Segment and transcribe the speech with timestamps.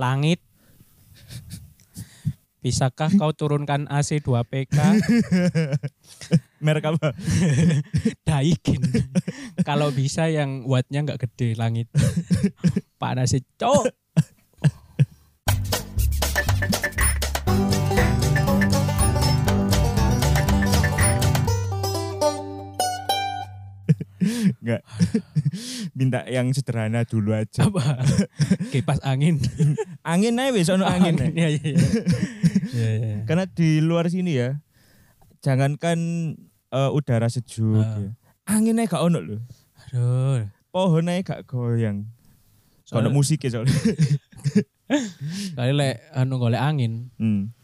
[0.00, 0.40] Langit.
[2.64, 4.76] Bisakah kau turunkan AC 2 PK?
[6.64, 7.12] Merek apa?
[8.24, 8.80] Daikin.
[9.60, 11.92] Kalau bisa yang wattnya nggak gede langit.
[13.00, 13.99] Panas sih, cok.
[24.60, 24.84] Enggak.
[25.96, 27.64] Minta yang sederhana dulu aja.
[27.64, 28.04] Apa?
[28.72, 29.40] Kipas angin.
[30.04, 31.16] Angin aja wis ono angin.
[31.16, 31.32] aja.
[31.32, 31.78] Iya, iya, iya.
[32.70, 33.16] Iya, iya.
[33.24, 34.60] Karena di luar sini ya,
[35.40, 35.98] jangankan
[36.70, 37.96] eh, udara sejuk Ah.
[37.98, 38.10] ya.
[38.46, 39.40] Angin aja gak ono loh.
[39.88, 40.44] Aduh.
[40.70, 42.04] Pohon aja gak goyang.
[42.84, 43.74] Soalnya- musik ya soalnya.
[45.54, 47.14] Kali lek anu golek angin.
[47.16, 47.54] Hmm.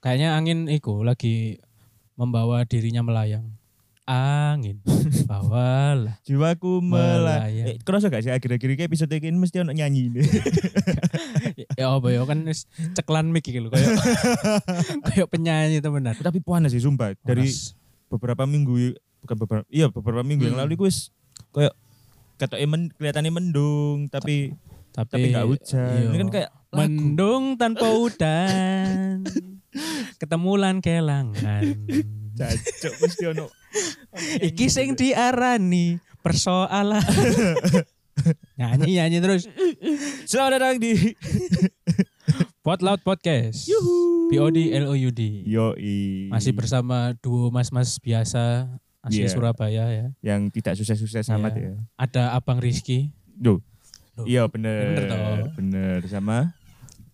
[0.00, 1.60] Kayaknya angin iku lagi
[2.16, 3.59] membawa dirinya melayang.
[4.10, 4.82] Angin,
[5.30, 6.18] bawalah.
[6.26, 7.70] Jiwaku melayang.
[7.70, 10.26] Eh, kerasa gak sih akhir-akhir ini episode ini mesti ono nyanyi nih.
[11.78, 12.42] ya apa ya kan
[12.98, 13.86] ceklan mic lho kayak
[15.14, 16.18] kayak penyanyi temenan.
[16.18, 17.14] Tapi panas sih sumpah.
[17.22, 17.54] Dari
[18.10, 20.66] beberapa minggu bukan beberapa iya beberapa minggu yang Hmm.
[20.66, 20.90] lalu gue
[21.54, 21.74] kayak
[22.34, 24.58] kata men, kelihatannya mendung tapi
[24.90, 25.86] tapi tapi nggak hujan.
[25.94, 26.08] iya.
[26.10, 26.78] Ini kan kayak lagu.
[26.82, 29.22] mendung tanpa udan.
[30.18, 31.62] Ketemulan kelangan.
[32.34, 33.59] Cacok mesti ono.
[34.42, 37.00] Iki sing diarani persoalan.
[38.60, 39.48] nyanyi nyanyi terus.
[40.26, 40.92] Selamat datang di
[42.64, 43.70] Pot Loud Podcast.
[44.30, 45.20] POD LOUD.
[45.46, 46.28] Yoi.
[46.28, 48.68] Masih bersama duo mas-mas biasa
[49.00, 49.32] asli Iya.
[49.32, 50.06] Surabaya ya.
[50.20, 51.64] yang tidak sukses-sukses amat Iya.
[51.64, 51.74] ya.
[51.96, 53.10] Ada Abang Rizky.
[53.24, 53.58] Duh.
[54.28, 54.92] Iya bener.
[54.92, 55.36] Bener toh.
[55.56, 56.52] Bener sama.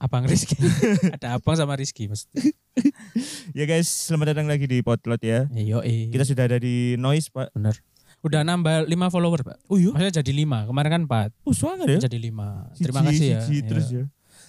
[0.02, 0.58] Abang Rizky.
[1.14, 2.50] Ada Abang sama Rizky maksudnya.
[3.52, 5.48] Ya guys, selamat datang lagi di Potlot ya.
[5.50, 7.48] Yo, Kita sudah ada di Noise, Pak.
[7.52, 7.72] bener.
[8.20, 9.56] Udah nambah 5 follower, Pak.
[9.66, 9.90] Oh iya.
[9.90, 10.68] Maksudnya jadi 5.
[10.68, 11.46] Kemarin kan 4.
[11.46, 11.98] Oh, sangat ya.
[12.02, 12.74] Jadi 5.
[12.74, 13.40] Siji, Terima kasih ya.
[13.40, 13.64] siji, Iya.
[13.64, 14.04] terus ya.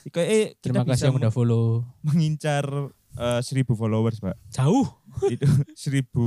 [0.08, 1.83] Kayak eh Terima kasih yang udah follow.
[2.02, 2.64] mengincar
[3.14, 4.36] eh, seribu followers, Pak.
[4.50, 4.88] Jauh.
[5.33, 6.25] Itu seribu,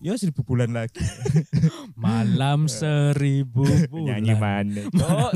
[0.00, 0.96] ya seribu bulan lagi.
[1.98, 4.22] Malam seribu bulan.
[4.22, 4.82] Nyanyi mana?
[4.98, 5.30] Oh,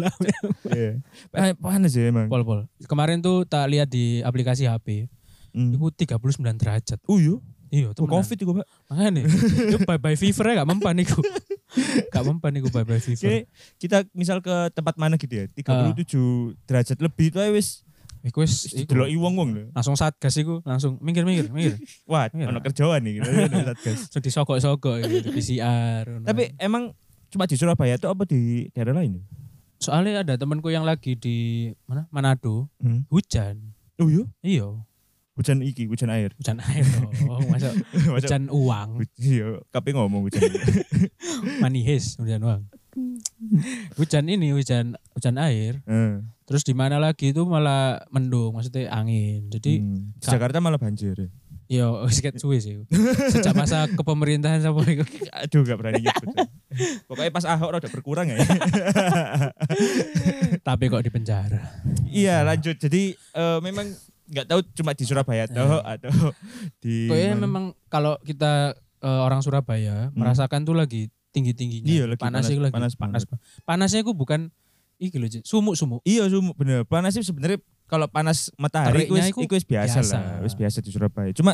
[0.70, 0.97] iya.
[1.34, 2.28] Eh, panas ya emang.
[2.28, 2.64] Pol, pol.
[2.82, 5.10] Kemarin tuh tak lihat di aplikasi HP.
[5.52, 5.70] Hmm.
[5.70, 6.18] Itu 39
[6.56, 6.98] derajat.
[7.06, 7.36] Oh iya.
[7.68, 8.66] Iya, Oh, tuh covid itu, Pak.
[8.86, 11.24] Makanya itu bye bye fever ya gak mempan iku.
[12.12, 13.16] gak mempan iku bye bye fever.
[13.18, 13.38] Jadi
[13.78, 17.68] kita misal ke tempat mana gitu ya, 37 derajat lebih itu wis
[18.22, 18.92] Iku wis iku.
[18.94, 19.64] dideloki wong-wong lho.
[19.72, 21.74] langsung satgas iku langsung minggir minggir minggir.
[22.06, 23.26] Wah, ono kerjaan nih gitu.
[23.26, 23.98] Satgas.
[24.06, 26.04] Langsung disogok-sogok gitu, di PCR.
[26.22, 26.92] Tapi emang
[27.28, 29.16] cuma di Surabaya tuh apa di daerah lain?
[29.16, 29.22] ya?
[29.80, 31.36] soalnya ada temanku yang lagi di
[31.84, 33.02] mana Manado Hmm.
[33.08, 33.74] hujan.
[33.96, 34.69] Oh iya, Iya,
[35.32, 36.31] hujan iki, hujan air.
[36.37, 36.84] hujan air
[37.53, 37.76] Masa-
[38.09, 40.44] hujan uang, Iya, kape ngomong hujan.
[41.62, 42.62] manihes hujan uang.
[43.97, 45.81] Hujan ini hujan hujan air.
[45.88, 49.48] Eh, Terus di mana lagi itu malah mendung, maksudnya angin.
[49.48, 50.20] Jadi hmm.
[50.20, 51.16] Jakarta malah banjir.
[51.16, 51.28] ya.
[51.72, 52.84] Yo, sedikit suwe sih.
[53.32, 55.00] Sejak masa kepemerintahan sama itu.
[55.41, 56.37] Aduh, gak berani nyebut.
[57.09, 58.37] Pokoknya pas Ahok rada berkurang ya.
[60.60, 61.81] Tapi kok di penjara.
[62.04, 62.76] iya, lanjut.
[62.76, 63.88] Jadi eh, memang
[64.32, 66.10] nggak tahu cuma di Surabaya atau atau
[66.81, 71.84] di Kayaknya memang kalau kita eh, orang Surabaya merasakan tuh lagi tinggi-tingginya.
[71.84, 71.94] Hmm.
[71.94, 73.22] Iya, lagi panas, panas- lagi panas panas.
[73.62, 74.48] Panasnya itu bukan
[74.97, 76.00] iki loh, sumuk-sumuk.
[76.03, 76.84] Iya, sumuk bener.
[76.84, 80.16] Panas sih sebenarnya kalau panas matahari itu iku wis biasa, biasa.
[80.16, 81.28] lah, wis biasa di Surabaya.
[81.32, 81.53] Cuma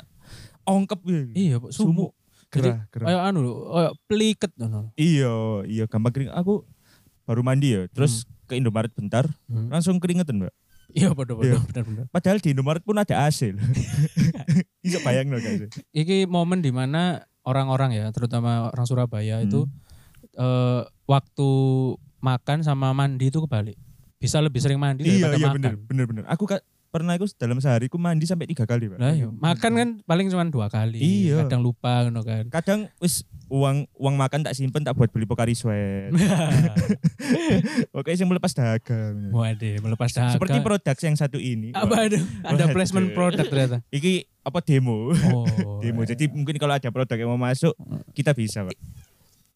[0.63, 1.21] ongkep ya.
[1.35, 2.15] Iya, Pak, sumuk.
[2.49, 3.07] Jadi gerah, gerah.
[3.09, 4.81] kayak anu lho, kayak peliket ngono.
[4.95, 5.33] Iya,
[5.67, 6.31] iya gampang kering.
[6.33, 6.65] Aku
[7.23, 9.69] baru mandi ya, terus ke Indomaret bentar, Hmm.
[9.69, 10.55] langsung keringetan, Mbak.
[10.89, 11.15] Iya, Iya.
[11.15, 12.05] bener bener bener.
[12.09, 13.61] Padahal di Indomaret pun ada AC loh.
[14.81, 15.69] Iya bayang loh guys.
[15.93, 19.47] Iki momen di mana orang-orang ya, terutama orang Surabaya Hmm.
[19.47, 19.61] itu
[20.35, 21.49] eh, waktu
[22.19, 23.77] makan sama mandi itu kebalik.
[24.17, 25.57] Bisa lebih sering mandi Iya, daripada iya makan.
[25.57, 26.25] bener, bener, bener.
[26.27, 26.49] Aku
[26.89, 28.97] pernah aku dalam sehari aku mandi sampai tiga kali, Pak.
[28.97, 30.97] Iya, makan kan paling cuma dua kali.
[30.99, 31.45] Iya.
[31.45, 32.45] Kadang lupa kan.
[32.49, 36.13] Kadang wis uang uang makan tak simpen tak buat beli Pokari Sweat.
[37.97, 39.33] Oke, yang melepas dagang.
[39.33, 40.37] Waduh, melepas dahaga.
[40.37, 41.73] Seperti produk yang satu ini.
[41.77, 43.79] apa ada ada placement produk ternyata.
[43.93, 45.13] Iki apa demo?
[45.33, 45.45] Oh.
[45.85, 46.05] demo.
[46.05, 47.77] Jadi mungkin kalau ada produk yang mau masuk,
[48.17, 48.77] kita bisa, Pak.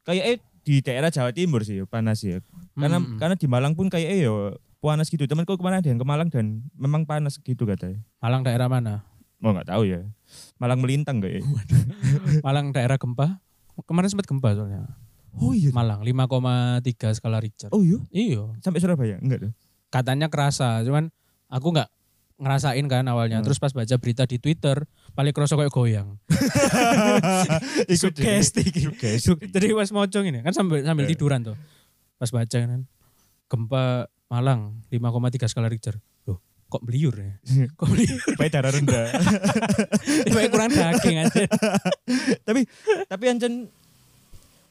[0.05, 2.39] Kayak eh di daerah Jawa Timur sih panas ya.
[2.77, 3.19] Karena Hmm.
[3.19, 5.23] karena di Malang pun kayak eh yo panas gitu.
[5.25, 8.03] Temanku ke mana ada yang ke Malang dan memang panas gitu katanya.
[8.19, 9.07] Malang daerah mana?
[9.39, 10.03] Oh nggak tahu ya.
[10.59, 11.43] Malang melintang gak ya?
[12.47, 13.39] Malang daerah gempa.
[13.87, 14.87] Kemarin sempat gempa soalnya.
[15.35, 15.71] Oh iya.
[15.71, 16.83] Malang 5,3
[17.15, 17.71] skala Richter.
[17.71, 17.99] Oh iya.
[18.11, 19.17] Iya, Sampai Surabaya?
[19.19, 19.53] Enggak tuh.
[19.89, 21.13] katanya kerasa, cuman
[21.47, 21.89] aku nggak
[22.37, 23.39] ngerasain kan awalnya.
[23.39, 23.45] Hmm.
[23.45, 24.83] Terus pas baca berita di Twitter,
[25.13, 26.17] paling kerasa kayak goyang.
[27.93, 28.63] Ikut Sugesti.
[28.67, 29.47] Sugesti.
[29.49, 31.11] Jadi pas mocong ini kan sambil sambil Eh.
[31.13, 31.57] tiduran tuh.
[32.17, 32.89] Pas baca kan
[33.49, 36.01] gempa Malang 5,3 skala Richter.
[36.25, 37.37] Loh, kok beliur ya?
[37.71, 38.17] Kok beliur?
[38.35, 39.13] Baik darah rendah.
[40.25, 41.45] Tiba kurang daging aja.
[42.49, 42.65] tapi
[43.05, 43.69] tapi ancen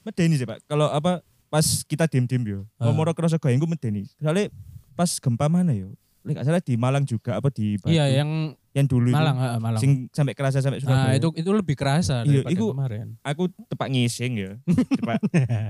[0.02, 0.66] medeni sih Pak.
[0.66, 2.60] Kalau apa pas kita diem-diem yo.
[2.76, 4.10] Ngomong kerasa gue medeni.
[4.18, 4.50] Soalnya
[4.98, 5.94] pas gempa mana yo?
[6.22, 7.90] Lek gak salah di Malang juga apa di Batu.
[7.90, 9.42] Iya, yang yang dulu Malang, itu.
[9.44, 9.82] ha, Malang.
[9.82, 11.18] Sing sampai kerasa sampai Nah, Surabaya.
[11.18, 13.08] itu itu lebih kerasa Iya, daripada iku- kemarin.
[13.22, 14.52] aku tepak ngising ya.
[14.70, 15.18] tepak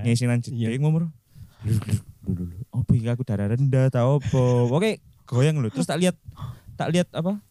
[0.03, 0.75] ngising nang Iya.
[0.75, 1.07] ngomong.
[2.27, 2.45] Lho.
[2.69, 4.69] Apa iki aku darah rendah ta opo?
[4.69, 5.73] Oke, goyang lho.
[5.73, 6.15] Terus tak lihat
[6.77, 7.41] tak lihat apa?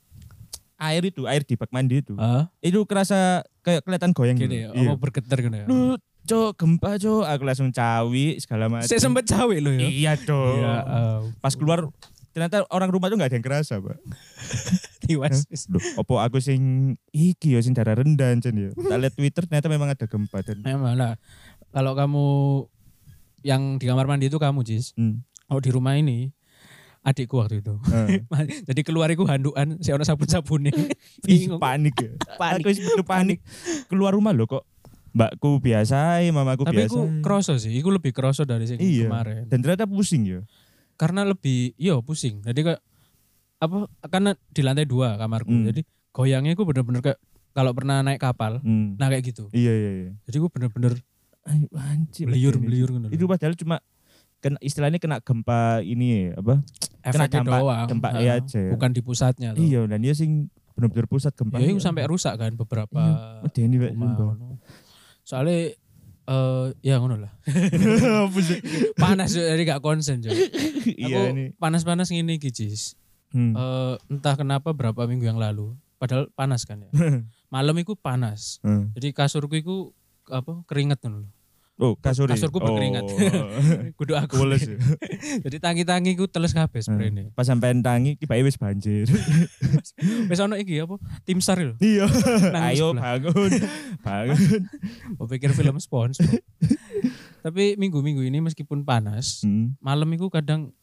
[0.80, 2.16] Air itu, air di bak mandi itu.
[2.16, 4.72] Ah, Itu kerasa kayak kelihatan goyang gini, gitu.
[4.72, 5.66] apa bergetar gitu ya.
[5.68, 8.88] Lu cok gempa cok, aku langsung cawi segala macam.
[8.88, 9.84] Saya sempat cawe lo ya.
[9.84, 10.56] Iya dong.
[10.56, 11.84] Iya, eh, Pas keluar
[12.32, 13.98] ternyata orang rumah tuh nggak ada yang kerasa, Pak.
[15.04, 15.44] tiwas.
[15.68, 18.70] Loh, opo aku sing iki ya sing darah rendah ancen ya.
[18.72, 21.18] Tak lihat Twitter ternyata memang ada gempa dan Memang lah.
[21.74, 22.26] Kalau kamu
[23.42, 24.92] yang di kamar mandi itu kamu, Jis.
[24.94, 25.22] hmm.
[25.46, 26.30] Oh, di rumah ini
[27.00, 27.74] adikku waktu itu.
[27.90, 28.22] eh.
[28.68, 30.70] Jadi keluar iku handukan, saya ono sabun-sabune.
[30.70, 30.88] Ih,
[31.26, 31.58] Bingung.
[31.64, 32.12] panik ya.
[32.36, 32.62] Panik.
[32.62, 33.38] Aku bener panik.
[33.86, 34.64] Keluar rumah loh kok.
[35.10, 36.92] Mbakku biasa, mamaku Tapi biasa.
[36.92, 39.10] iku kroso sih, iku lebih kroso dari sing Iya.
[39.10, 39.50] kemarin.
[39.50, 40.40] Dan ternyata pusing ya.
[40.94, 42.38] Karena lebih, iya pusing.
[42.40, 42.80] Jadi kayak
[43.58, 43.90] apa?
[44.06, 45.50] Karena di lantai dua kamarku.
[45.50, 45.66] Hmm.
[45.66, 47.18] Jadi goyangnya iku bener-bener kayak
[47.50, 48.94] kalau pernah naik kapal, Hmm.
[48.94, 49.50] nah kayak gitu.
[49.50, 50.10] Iya iya iya.
[50.22, 50.94] Jadi gue bener-bener
[51.42, 52.26] Ay, anjir.
[52.26, 52.64] beliur ini.
[52.64, 53.06] beliur gitu.
[53.10, 53.76] Itu padahal cuma
[54.38, 56.64] kena istilahnya kena gempa ini ya, apa?
[57.02, 57.88] kena efeknya dampak- doang.
[57.88, 58.22] dampak Heeh.
[58.22, 58.72] iya aja ya.
[58.72, 59.60] Bukan di pusatnya tuh.
[59.60, 60.30] Iya, dan dia sing
[60.72, 61.56] bener-bener pusat gempa.
[61.56, 63.00] Ya itu sampai rusak kan beberapa
[63.44, 64.60] Iya, ngono.
[65.22, 65.76] Soalnya
[66.26, 67.32] eh ya ngono lah.
[68.96, 70.32] Panas jadi gak konsen Cuk.
[70.80, 71.44] Iya Aku ini.
[71.56, 72.96] panas-panas gini Kijis.
[73.30, 73.52] Hmm.
[73.52, 75.76] Eh, entah kenapa berapa minggu yang lalu.
[75.96, 76.90] Padahal panas kan ya.
[77.54, 78.58] Malam itu panas.
[78.60, 78.88] Hmm.
[78.92, 79.92] Jadi kasurku itu
[80.30, 81.26] apa keringet lho.
[81.80, 82.28] Oh, kasur.
[82.28, 83.08] Kasurku berkeringat.
[83.98, 84.44] Kudu aku.
[84.44, 84.68] Kules.
[84.68, 84.76] ya.
[85.48, 87.32] Jadi tangi-tangi ku teles kabeh sprene.
[87.32, 89.08] Pas sampean tangi tiba wis banjir.
[90.30, 91.00] Wis ono iki apa?
[91.24, 91.74] Tim SAR lho.
[91.80, 92.04] Iya.
[92.68, 93.16] Ayo sebelah.
[93.16, 93.50] bangun.
[94.04, 94.62] Bangun.
[95.16, 96.28] Mau pikir film SpongeBob.
[97.40, 99.72] Tapi minggu-minggu ini meskipun panas, Hmm.
[99.80, 100.76] malam itu kadang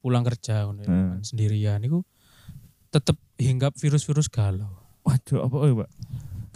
[0.00, 1.20] pulang kerja ngono ya, Hmm.
[1.20, 2.00] sendirian itu
[2.88, 4.72] tetep hinggap virus-virus galau.
[5.04, 5.90] Waduh, apa oh, Pak?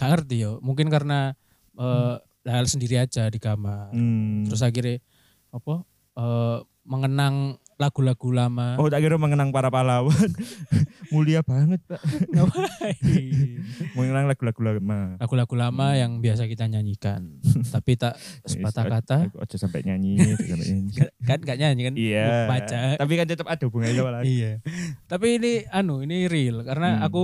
[0.00, 1.36] Gak ngerti yo, mungkin karena
[1.74, 3.90] eh, hal sendiri aja di kamar.
[3.90, 4.44] Hmm.
[4.44, 4.98] Terus akhirnya
[5.50, 5.82] apa?
[6.14, 8.76] eh, mengenang lagu-lagu lama.
[8.76, 10.14] Oh, tak kira mengenang para pahlawan.
[11.10, 11.98] Mulia banget, Pak.
[13.94, 15.18] Mengenang lagu-lagu lama.
[15.18, 15.98] lagu-lagu lama Hmm.
[15.98, 17.40] yang biasa kita nyanyikan.
[17.66, 18.14] Tapi tak
[18.50, 20.92] sepatah kata Aku aja sampai nyanyi, aja sampai nyanyi.
[21.20, 22.26] kan gak nyanyi kan Iya.
[22.46, 22.80] baca.
[22.96, 24.24] Tapi kan tetap ada hubungannya sama lagu.
[24.24, 24.52] Iya.
[25.06, 27.06] Tapi ini anu, ini real karena Hmm.
[27.06, 27.22] aku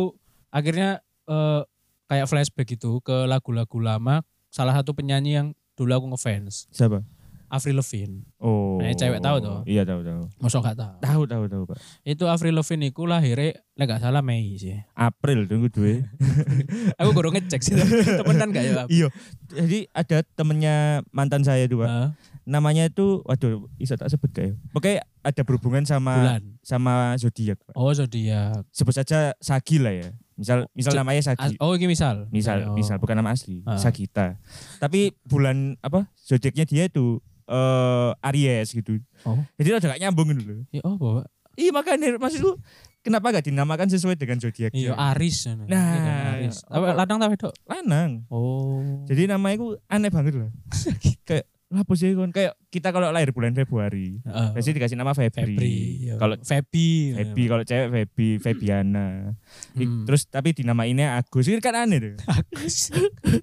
[0.48, 1.62] akhirnya eh,
[2.06, 4.26] kayak flashback gitu ke lagu-lagu lama.
[4.50, 5.48] Salah satu penyanyi yang
[5.78, 7.06] dulu aku ngefans, Siapa?
[7.50, 8.22] Avril Lavigne.
[8.38, 8.78] Oh.
[8.78, 9.58] Nah, cewek tahu toh?
[9.66, 10.22] Iya, tahu tahu.
[10.38, 10.94] Masa gak tahu.
[11.02, 11.78] Tahu tahu tahu, Pak.
[12.06, 14.78] Itu Avril Lavigne iku lahirnya lek gak salah Mei sih.
[14.94, 16.06] April tunggu duwe.
[17.02, 17.74] Aku kurang ngecek sih.
[18.22, 18.72] Temenan gak ya?
[18.86, 19.06] Iya.
[19.50, 21.88] Jadi ada temennya mantan saya Pak.
[21.90, 22.14] Hah?
[22.46, 24.54] Namanya itu waduh, bisa tak sebut gak ya?
[24.70, 26.42] Pokoknya ada berhubungan sama bulan.
[26.62, 27.74] sama zodiak, Pak.
[27.74, 28.62] Oh, zodiak.
[28.70, 30.14] Sebut saja Sagi lah ya.
[30.40, 31.60] Misal misal namanya Sagi.
[31.60, 32.24] Oh, ini misal.
[32.32, 32.72] Misal Oh.
[32.72, 33.76] misal bukan nama asli, Ah.
[33.76, 34.40] Sagita.
[34.78, 36.08] Tapi bulan apa?
[36.16, 38.96] Zodiaknya dia itu eh Aries gitu.
[39.22, 39.36] Oh.
[39.54, 40.60] Jadi rada gak nyambung gitu loh.
[40.70, 41.28] Ya oh, Pak.
[41.54, 42.56] Iya makanya maksudku
[43.00, 44.80] kenapa gak dinamakan sesuai dengan zodiaknya?
[44.80, 45.44] Iya, Aris.
[45.44, 46.64] Nah, Nah, Aris.
[46.64, 47.52] apa- Apa ladang ta wedok?
[47.66, 48.24] lanang.
[48.30, 49.04] Oh.
[49.04, 50.50] Jadi namanya itu aneh banget loh.
[51.28, 52.28] kayak apa sih kon?
[52.28, 54.48] Kayak kita kalau lahir bulan Februari, Heeh.
[54.52, 55.54] pasti dikasih nama Febri.
[55.54, 55.76] Febri.
[56.04, 56.18] ya.
[56.18, 57.14] Kalau Febi.
[57.14, 59.38] Febi, kalau cewek Febi, Febiana.
[59.72, 60.02] I- Hmm.
[60.02, 62.14] Terus tapi dinamainnya Agus, ini kan aneh deh.
[62.20, 62.90] Agus.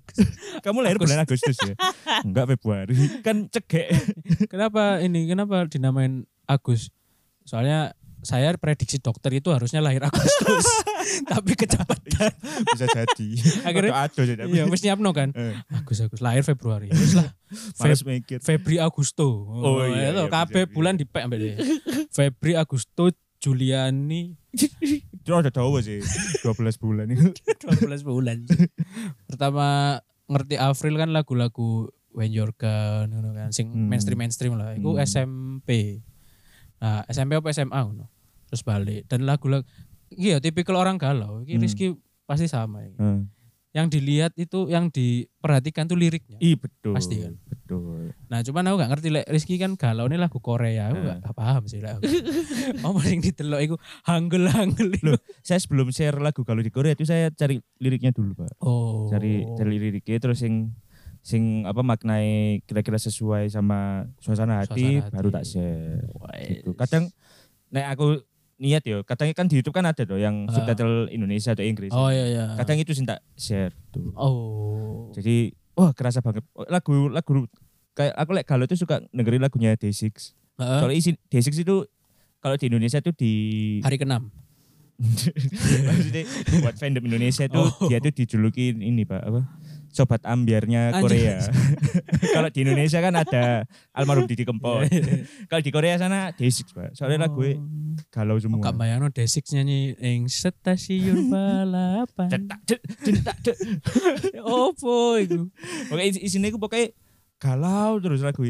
[0.65, 1.07] Kamu lahir Agus.
[1.07, 1.73] bulan Agustus ya?
[2.21, 3.95] Enggak Februari, kan cegek.
[4.47, 5.23] kenapa ini?
[5.25, 6.91] Kenapa dinamain Agus?
[7.43, 7.95] Soalnya
[8.27, 10.67] saya prediksi dokter itu harusnya lahir Agustus.
[11.31, 12.31] Tapi kecepatan.
[12.75, 13.27] Bisa jadi.
[13.63, 14.43] Akhirnya- jadi.
[14.43, 15.31] Iya, wis nyiapno kan.
[15.31, 16.91] Eh, Agus Agus lahir Februari.
[16.91, 17.31] Wis lah.
[18.43, 19.47] Febri Agusto.
[19.47, 21.55] Oh, iya, itu iya, kabeh bulan dipek ambek dia.
[22.15, 23.07] Febri Agusto
[23.39, 24.35] Juliani
[25.13, 26.01] Itu ada tahu sih,
[26.43, 27.31] 12 bulan itu.
[27.63, 28.43] 12 bulan.
[29.29, 33.87] Pertama ngerti Avril kan lagu-lagu When You're Gone kan sing Hmm.
[33.87, 34.73] mainstream-mainstream lah.
[34.73, 35.05] Iku Hmm.
[35.05, 36.01] SMP.
[36.81, 38.09] Nah, SMP apa SMA ngono.
[38.47, 39.63] Terus balik dan lagu-lagu
[40.09, 41.41] iya tipikal orang galau.
[41.41, 41.61] Iki Hmm.
[41.61, 41.85] Rizky
[42.23, 42.95] pasti sama iki.
[42.95, 43.21] Heeh.
[43.69, 46.39] Yang dilihat itu yang diperhatikan tuh liriknya.
[46.39, 46.91] Ih betul.
[46.91, 47.37] Pasti kan?
[47.45, 48.09] Betul.
[48.25, 50.89] Nah, cuman aku gak ngerti lek Rizky kan galau ini lagu Korea.
[50.89, 51.23] Aku gak, Hmm.
[51.23, 52.01] gak paham sih aku.
[52.87, 55.05] Apa yang ditelok iku hanggel-hanggel iku.
[55.07, 58.57] Loh, saya sebelum share lagu kalau di Korea itu saya cari liriknya dulu, Pak.
[58.59, 59.05] Oh.
[59.07, 60.73] Cari cari liriknya terus sing
[61.19, 65.13] sing apa maknai kira-kira sesuai sama suasana hati, Suasana hati.
[65.13, 66.01] baru tak share.
[66.39, 66.71] Gitu.
[66.73, 67.11] Kadang
[67.69, 68.23] nek aku
[68.57, 69.01] niat yo.
[69.01, 70.53] Kadang kan di YouTube kan ada tuh yang Ah.
[70.53, 71.89] subtitle Indonesia atau Inggris.
[71.91, 72.45] Oh iya iya.
[72.55, 74.09] Kadang itu sih tak share tuh.
[74.13, 75.09] Oh.
[75.11, 77.45] Jadi wah kerasa banget lagu lagu
[77.93, 80.33] kayak aku lek galau itu suka dengerin lagunya Day6.
[80.57, 80.79] Heeh.
[80.81, 81.85] Kalau isi Day6 itu
[82.37, 83.33] kalau di Indonesia itu di
[83.81, 84.13] hari ke-6.
[85.85, 86.23] maksudnya
[86.59, 87.85] buat fandom Indonesia itu Oh.
[87.85, 89.41] dia tuh dijuluki ini Pak apa?
[89.97, 90.93] Sobat ambiarnya.
[90.95, 91.41] Korea.
[92.35, 94.85] kalau di Indonesia kan ada almarhum Didi Kempot.
[95.49, 96.89] kalau di Korea sana Day6 Pak.
[96.93, 97.41] Soalnya lagu
[98.07, 98.61] galau semua.
[98.61, 102.29] Kak bayangno Desix nyanyi ing stasiun balapan.
[102.29, 103.57] Cetak, cek, cetak, cek.
[104.39, 105.49] Opo iku?
[105.89, 106.93] Pokoknya isi- isinya itu pokoknya
[107.37, 108.45] galau terus lagu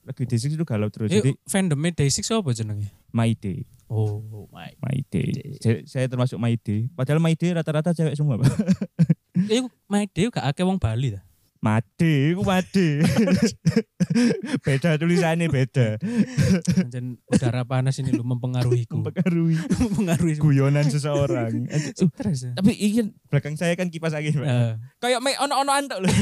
[0.00, 1.10] lagu Day6 itu galau terus.
[1.10, 2.88] Eh, Jadi fandomnya Desix apa jenenge?
[3.10, 3.66] My Day.
[3.86, 4.70] Oh my.
[4.78, 5.58] My Day.
[5.58, 6.86] Saya, saya termasuk My Day.
[6.90, 8.50] Padahal My Day rata-rata cewek semua, Pak.
[9.44, 11.20] Iku my day gak akeh wong Bali ta.
[11.56, 12.86] Made, aku made.
[14.66, 15.98] beda tulisannya beda.
[16.78, 19.02] Anjen udara panas ini lu mempengaruhiku.
[19.02, 21.66] Mempengaruhi mempengaruhi guyonan seseorang.
[21.66, 22.52] Uh, stres ya.
[22.54, 24.46] tapi ini belakang saya kan kipas angin, Pak.
[24.46, 26.12] Eh, Kayak me ono-ono antok loh.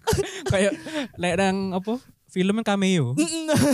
[0.52, 0.78] kayak
[1.18, 1.98] lek nang apa?
[2.34, 3.14] Filmnya cameo.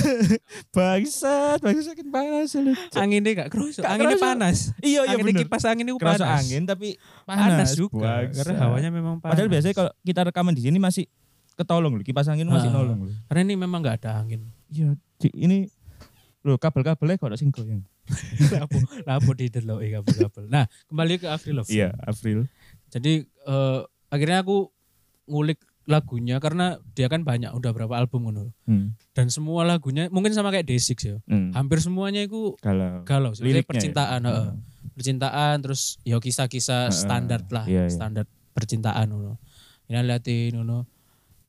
[0.77, 2.77] bangsat, bangsat sakit panas lu.
[2.93, 4.77] Anginnya gak kerusuk, anginnya panas.
[4.79, 5.49] Iya, iya Anginnya bener.
[5.49, 6.21] kipas angin itu panas.
[6.21, 6.89] angin tapi
[7.25, 8.37] panas, panas, juga Bangsat.
[8.37, 9.33] karena hawanya memang panas.
[9.33, 11.09] Padahal biasanya kalau kita rekaman di sini masih
[11.57, 12.77] ketolong loh, kipas angin masih Ah.
[12.77, 13.15] nolong loh.
[13.27, 14.45] karena ini memang gak ada angin.
[14.69, 14.93] Iya,
[15.33, 15.67] ini
[16.41, 17.81] loh kabel-kabelnya kok ada sing goyang.
[18.53, 18.77] Lapo,
[19.07, 20.45] lapo di delok kabel-kabel.
[20.49, 21.71] Nah, kembali ke Avril Love.
[21.71, 22.45] Iya, April.
[22.91, 24.67] Jadi eh, akhirnya aku
[25.25, 28.53] ngulik lagunya karena dia kan banyak udah berapa album ngono.
[28.69, 28.95] Hmm.
[29.17, 31.17] Dan semua lagunya mungkin sama kayak Day6 ya.
[31.27, 31.51] Hmm.
[31.57, 33.43] Hampir semuanya itu galau sih.
[33.43, 34.29] Liriknya Maksudnya percintaan, ya?
[34.31, 34.49] heeh.
[34.95, 36.95] Percintaan terus ya kisah-kisah Heeh.
[36.95, 37.93] standar lah, Iya, iya.
[37.93, 39.41] standar percintaan ngono.
[39.89, 40.87] Ini liatin ngono.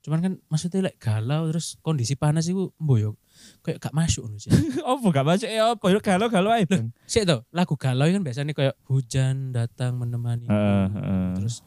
[0.01, 3.13] Cuman kan maksudnya like, galau terus kondisi panas itu mboyo
[3.61, 4.49] kayak gak masuk ngono sih.
[4.81, 6.81] apa gak masuk ya apa ya galau galau aja.
[7.05, 10.49] Sik tuh, lagu galau kan biasanya kayak hujan datang menemani.
[10.49, 11.25] Heeh, heeh.
[11.37, 11.61] Terus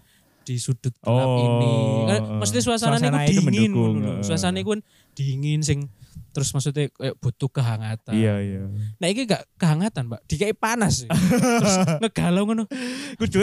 [0.45, 1.75] di sudut gelap Oh, ini.
[2.07, 4.23] Kan maksudnya Suasana itu itu dingin ngono heeh.
[4.23, 4.81] Suasana kan
[5.17, 5.89] dingin sing
[6.35, 8.11] terus maksudnya kayak butuh kehangatan.
[8.11, 8.63] Iya iya.
[8.99, 10.21] Nah ini gak kehangatan, Mbak.
[10.27, 11.07] Dikai panas.
[11.07, 11.09] sih.
[11.11, 12.67] terus ngegalau ngono.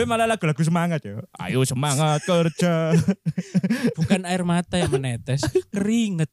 [0.03, 1.23] Malah lagu-lagu semangat ya.
[1.39, 2.91] Ayo semangat kerja.
[3.97, 6.27] Bukan air mata yang menetes, keringet.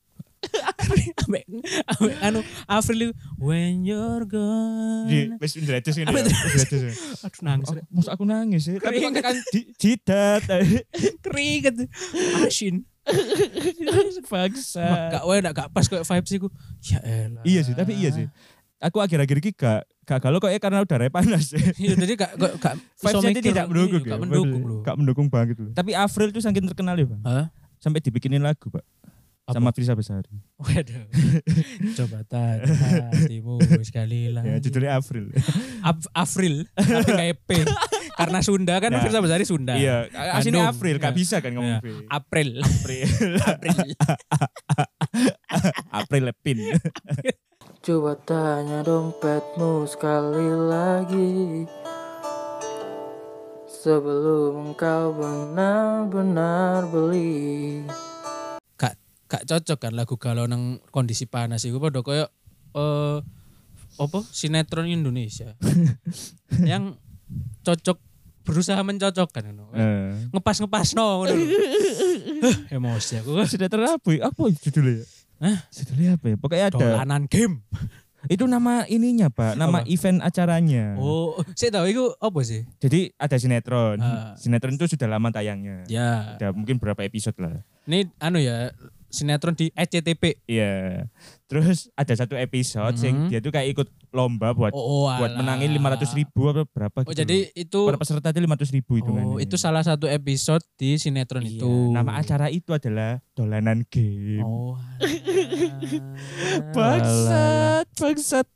[1.29, 1.45] Ambek
[1.85, 5.05] ambek anu Avril itu, when you're gone.
[5.11, 6.09] Di wis ndretes ini.
[6.09, 6.93] Ya, wis ndretes ya.
[7.29, 7.69] Aduh nangis.
[7.69, 8.81] Oh, Masa aku nangis ya.
[8.81, 10.43] Tapi kan di- jidat.
[11.25, 11.89] Keringet.
[12.45, 12.89] Asin.
[14.29, 14.87] Bangsa.
[15.13, 16.49] Gak wae gak pas kayak vibes iku.
[16.85, 17.43] Ya elah.
[17.45, 18.27] Iya sih, tapi iya sih.
[18.79, 21.51] Aku akhir-akhir ini gak gak galau kok ya karena udaranya panas.
[21.83, 24.13] Iya, jadi gak gak gak Vibes-nya mikir, tidak mendukung iya, ya.
[24.13, 24.81] Gak mendukung loh.
[24.87, 25.73] Gak mendukung banget loh.
[25.75, 27.21] Tapi April tuh saking terkenal ya bang.
[27.27, 27.47] Hah?
[27.79, 28.85] Sampai dibikinin lagu pak.
[29.49, 29.57] Apa?
[29.57, 30.29] Sama Firsa Besari.
[30.57, 31.09] Waduh.
[31.97, 32.69] Coba tanya
[33.09, 34.45] hatimu sekali lagi.
[34.45, 35.33] Ya judulnya April.
[35.81, 37.65] Af- Afril, tapi kayak P.
[38.13, 39.01] Karena Sunda kan Nah.
[39.01, 39.73] Firsa Besari Sunda.
[39.73, 40.05] Iya,
[40.37, 40.69] aslinya.
[40.69, 41.17] April, gak Iya.
[41.17, 41.81] bisa kan ngomong Iya.
[41.81, 41.89] P.
[42.07, 42.49] April.
[42.61, 43.09] April.
[43.57, 43.79] April.
[45.99, 46.59] April Lepin.
[47.81, 51.65] Coba tanya dompetmu sekali lagi
[53.65, 57.87] Sebelum engkau benar-benar beli
[59.29, 62.27] Gak cocok kan lagu galau nang kondisi panas iku padha koyo
[62.73, 63.19] eh
[63.99, 65.53] apa sinetron Indonesia.
[66.71, 66.97] yang
[67.61, 67.99] cocok
[68.47, 69.69] berusaha mencocokkan ngono.
[69.77, 70.33] Eh.
[70.33, 71.37] Ngepas-ngepas no ngono.
[71.37, 71.45] lho.
[72.39, 73.37] Huh, Emosi aku.
[73.45, 74.25] Sudah terapi.
[74.25, 75.05] Apa judulnya?
[75.43, 75.59] Hah?
[75.69, 76.37] Judulnya apa ya?
[76.41, 76.79] Pokoknya ada.
[76.81, 77.61] Dolanan game.
[78.27, 79.55] Itu nama ininya, Pak.
[79.55, 79.87] Nama Apa?
[79.87, 80.99] event acaranya.
[80.99, 82.67] Oh, saya tahu itu apa sih?
[82.83, 84.03] Jadi ada sinetron.
[84.03, 84.35] Ah.
[84.35, 85.87] Sinetron itu sudah lama tayangnya.
[85.87, 87.63] Ya, Ada mungkin berapa episode lah.
[87.87, 88.75] ini anu ya
[89.09, 90.45] sinetron di SCTP.
[90.45, 91.09] Iya.
[91.45, 93.01] Terus ada satu episode Mhm.
[93.01, 95.41] sing dia tuh kayak ikut lomba buat Oh, buat alah.
[95.41, 97.25] menangin 500 ribu apa berapa Oh, gitu.
[97.25, 97.81] jadi itu.
[97.85, 101.73] Para peserta itu 500 ribu itu Oh, itu salah satu episode di sinetron Iya, itu.
[101.91, 104.45] Nama acara itu adalah Dolanan Game.
[104.45, 104.77] Oh.
[106.77, 108.47] Bangsat, bangsat.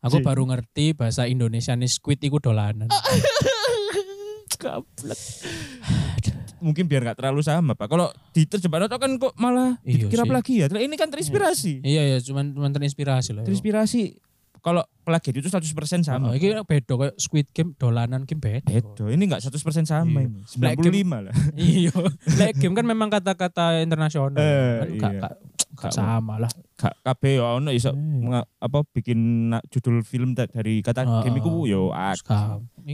[0.00, 2.92] Aku baru ngerti bahasa Indonesia nih squid iku dolanan.
[4.56, 5.20] Gablek.
[6.58, 7.86] Mungkin biar nggak terlalu sama pak.
[7.86, 10.30] Kalau diterjemahkan kan kok malah Iya dikira sih.
[10.30, 10.68] plagiat.
[10.72, 11.84] Lah, Ini kan terinspirasi.
[11.84, 13.44] iya ya, cuman cuman terinspirasi loh.
[13.44, 14.16] Terinspirasi.
[14.60, 15.70] Kalau plagiat itu 100%
[16.02, 16.28] sama.
[16.28, 18.66] Oh, iki beda kayak Squid Game dolanan game beda.
[18.66, 19.06] Bedo.
[19.06, 20.26] Ini nggak 100% sama Iya.
[20.26, 20.40] ini.
[20.52, 21.34] Black 95 lah.
[21.56, 21.94] iya.
[22.34, 24.34] Like game kan memang kata-kata internasional.
[24.34, 25.20] Eh, kan gak, iya.
[25.78, 26.50] gak- sama lah.
[26.74, 29.16] Kak KB ya ono iso menga- apa bikin
[29.66, 31.88] judul film dari kata Ah, game iku yo.
[31.88, 32.32] Iku,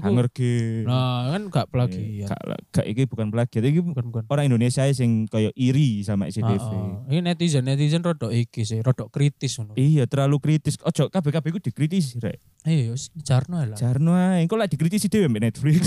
[0.02, 0.86] Hunger Game.
[0.86, 2.26] nah kan gak plagiat.
[2.26, 2.40] Gak,
[2.72, 3.60] gak iki bukan plagiat.
[3.60, 4.24] Iki Bukan bukan.
[4.26, 6.62] orang Indonesia sing kayak iri sama SCTV.
[6.64, 6.96] Ah, ah.
[7.06, 9.74] Ini netizen netizen rodok iki sih, rodok kritis ngono.
[9.74, 10.78] Iya terlalu kritis.
[10.80, 11.60] Ojo KB KB ku
[12.02, 12.40] dikritisi dikritisi rek.
[12.62, 13.74] Iya, wis Jarno lah.
[13.74, 15.82] Jarno ae, kok lah dikritisi dhewe mbek Netflix.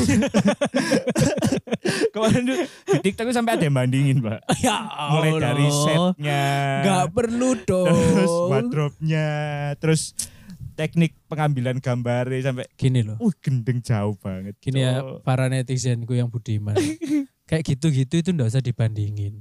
[2.11, 4.39] Kemarin tuh di TikTok sampai ada yang bandingin, Pak.
[4.65, 4.75] ya
[5.09, 6.43] Mulai dari setnya,
[6.81, 7.91] Gak perlu dong.
[7.91, 9.27] terus wardrobe-nya,
[9.77, 10.01] terus
[10.75, 13.15] teknik pengambilan gambarnya sampai Gini loh.
[13.17, 14.57] uh gendeng jauh banget.
[14.59, 16.75] Gini ya para netizenku yang budiman.
[17.45, 19.37] Kayak gitu-gitu itu ndak usah dibandingin.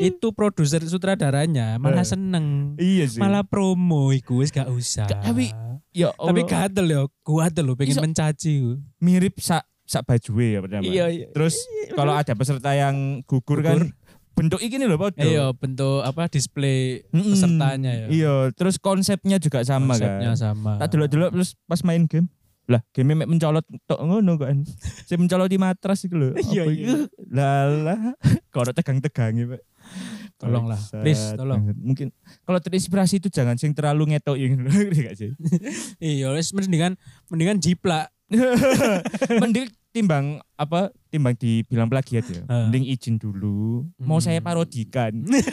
[0.00, 2.08] itu produser sutradaranya malah Eh.
[2.08, 2.74] seneng.
[2.74, 3.20] Iya sih.
[3.20, 5.04] Malah promo iku wis gak usah.
[5.06, 5.52] Tapi
[5.96, 8.54] ya Allah, tapi gatel ya, gatel loh pengen Iso- mencaci.
[8.98, 10.82] mirip sak sak baju ya pertama.
[10.84, 11.06] iya.
[11.30, 11.56] Terus
[11.90, 13.88] kalau ada peserta yang gugur, kan
[14.34, 15.16] bentuk ini loh Pak.
[15.16, 17.32] Iya, bentuk apa display Mm-mm.
[17.32, 18.06] pesertanya ya.
[18.06, 20.38] Iya, terus konsepnya juga sama Konsepnya kan.
[20.38, 20.72] sama.
[20.76, 22.28] Tak delok-delok terus pas main game.
[22.66, 24.66] Lah, game mek mencolot tok ngono kan.
[25.06, 26.28] Saya mencolot di matras iku lho.
[26.34, 26.94] Iya, iya.
[27.30, 27.98] Lah lah.
[28.50, 29.62] Kalau tegang-tegangi, Pak.
[30.36, 31.72] Tolonglah, please, tolong.
[31.74, 32.12] Mungkin
[32.42, 35.30] kalau terinspirasi itu jangan sing terlalu ngetok yang ngerti gak sih?
[35.96, 38.12] Iya, wis mendingan mendingan jiplak.
[39.32, 42.42] Mending timbang apa timbang dibilang plagiat ya.
[42.44, 42.66] Ah.
[42.66, 43.86] Mending izin dulu.
[43.96, 44.26] Mau Hmm.
[44.26, 45.14] saya parodikan.
[45.14, 45.46] bener,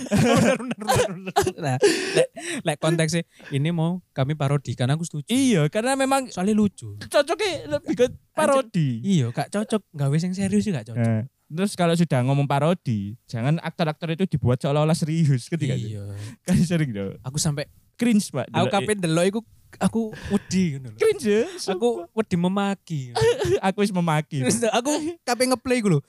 [0.58, 1.34] bener, bener, bener.
[1.56, 1.78] Nah,
[2.12, 2.28] lek,
[2.60, 5.28] lek konteksnya ini mau kami parodikan aku setuju.
[5.28, 6.98] iya, karena memang Soalnya lucu.
[7.00, 9.00] cocoknya lebih ke parodi.
[9.00, 9.82] Iya, gak cocok.
[9.94, 11.06] Gawe yang serius juga gak cocok.
[11.06, 11.22] Nah,
[11.53, 15.95] terus kalau sudah ngomong parodi, jangan aktor-aktor itu dibuat seolah-olah serius ketika itu.
[15.95, 16.03] Iya.
[16.45, 17.15] Kan sering dong.
[17.22, 18.50] Aku sampai Cringe, Pak.
[18.50, 19.39] aku kapan delok iku
[19.77, 20.98] aku wedi ngono lho.
[20.98, 21.43] cringe ya.
[21.69, 23.01] Aku wedi memaki.
[23.69, 24.41] aku wis memaki.
[24.41, 24.91] Terus aku
[25.22, 26.00] kapan ngeplay iku lho.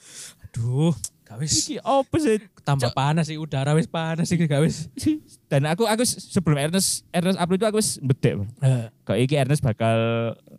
[0.40, 0.92] Aduh,
[1.24, 2.40] gak wis Iki apa sih?
[2.64, 4.88] tambah panas sih udara wis panas sih gak wis.
[5.52, 8.40] Dan aku aku sebelum Ernest Ernest upload itu aku wis bedek.
[8.40, 8.48] Pak.
[8.64, 9.96] Eh, Kok iki Ernest bakal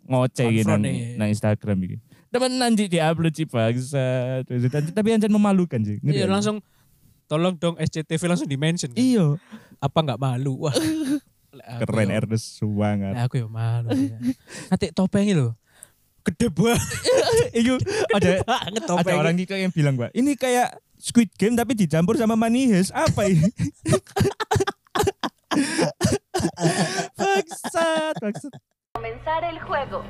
[0.06, 0.70] ngoceh gitu
[1.18, 1.96] nang Instagram iki.
[2.26, 4.42] Temen nanti di upload sih bangsa.
[4.92, 5.96] Tapi anjir memalukan sih.
[6.02, 6.60] Iya langsung
[7.26, 8.90] tolong dong SCTV langsung di mention.
[8.90, 8.98] Kan?
[8.98, 9.26] Iya.
[9.78, 10.66] Apa nggak malu?
[10.66, 10.74] Wah.
[11.80, 13.16] Keren ya- Ernest suwangat.
[13.16, 13.88] lek aku ya malu.
[13.90, 14.18] ya.
[14.68, 15.52] Nanti topengnya loh.
[16.20, 16.82] Gede banget.
[17.58, 17.78] Itu
[18.12, 19.16] ada banget ada topengnya.
[19.16, 22.90] orang TikTok yang bilang, Pak, ini kayak Squid Game tapi dicampur sama Money Heist.
[22.90, 23.46] Apa ini?
[27.16, 28.52] bangsat, bangsat.
[28.92, 30.00] Comenzar el juego.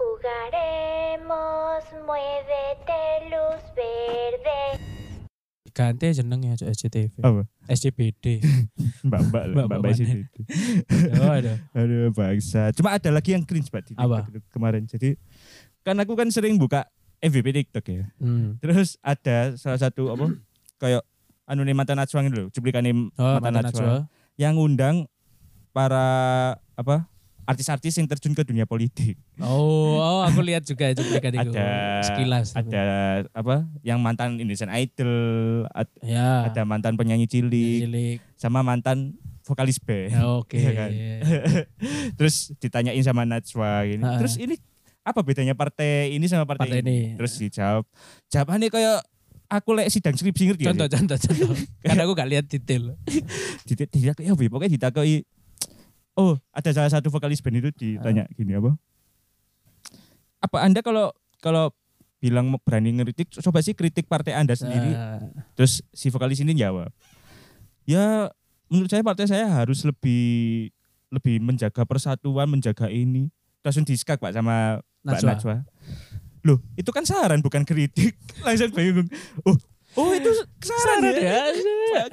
[0.00, 4.80] Jugaremos, muévete, luz verde.
[5.76, 7.20] Ganti aja jenengnya aja SCTV.
[7.20, 7.44] Apa?
[7.68, 8.40] SCBD.
[9.06, 10.24] Mbak-mbak, Mbak-mbak mbak-mbak sini.
[11.20, 11.60] oh, ada.
[11.76, 12.72] Aduh, bangsa.
[12.72, 14.24] Cuma ada lagi yang cringe, Pak, di Apa?
[14.48, 14.88] Kemarin.
[14.88, 15.20] Jadi,
[15.84, 16.88] kan aku kan sering buka
[17.20, 18.08] MVP TikTok ya.
[18.16, 18.56] Hmm.
[18.64, 20.32] Terus ada salah satu apa?
[20.80, 21.04] kayak
[21.44, 22.88] anu nih mata Najwa gitu loh, cuplikan
[23.20, 23.84] Oh, mata mantan Najwa.
[23.84, 23.96] Najwa.
[24.40, 25.04] yang ngundang
[25.76, 26.08] para
[26.72, 27.04] apa?
[27.44, 29.18] Artis-artis yang terjun ke dunia politik.
[29.38, 31.02] Oh, oh, aku lihat juga itu.
[31.02, 31.66] Ada
[32.04, 32.54] sekilas.
[32.54, 32.84] ada
[33.32, 33.66] apa?
[33.82, 35.12] Yang mantan Indonesian Idol,
[35.70, 36.46] ad- ya.
[36.46, 38.16] ada mantan penyanyi cilik, Cilik.
[38.36, 40.14] sama mantan vokalis band.
[40.14, 40.62] Ya, Oke.
[40.62, 40.90] Iya kan?
[42.18, 44.02] Terus ditanyain sama Najwa gini.
[44.04, 44.18] Ha-ha.
[44.22, 44.54] Terus ini
[45.00, 47.14] apa bedanya partai ini sama partai, Partai ini?
[47.14, 47.18] ini.
[47.18, 47.84] Terus dijawab.
[48.30, 49.00] Jawabannya kayak
[49.50, 50.94] aku lek sidang skripsi ngerti Contoh, sih?
[50.94, 51.50] contoh, contoh.
[51.82, 52.94] Karena aku gak lihat detail.
[53.66, 55.26] Tidak tidak ya pokoknya ditakoi
[56.18, 58.74] Oh, ada salah satu vokalis band itu ditanya gini apa?
[60.42, 61.72] Apa Anda kalau kalau
[62.20, 64.92] bilang berani ngeritik coba sih kritik partai Anda sendiri.
[64.92, 65.20] Ah,
[65.56, 66.92] Terus si vokalis ini jawab,
[67.88, 68.28] ya
[68.68, 70.68] menurut saya partai saya harus lebih
[71.10, 73.32] lebih menjaga persatuan, menjaga ini.
[73.60, 75.30] Langsung diskak pak sama Mbak Najwa.
[75.36, 75.56] Najwa.
[76.40, 78.16] Loh, itu kan saran bukan kritik.
[78.46, 79.08] Langsung bingung.
[79.44, 79.56] Oh,
[80.00, 80.30] oh itu
[80.64, 81.44] saran, Saran ya.
[81.52, 82.04] ya.